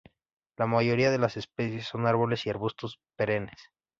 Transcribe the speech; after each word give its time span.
La 0.57 0.65
mayoría 0.65 1.11
de 1.11 1.19
las 1.19 1.37
especies 1.37 1.85
son 1.85 2.07
árboles 2.07 2.47
y 2.47 2.49
arbustos 2.49 2.99
perennes. 3.15 3.69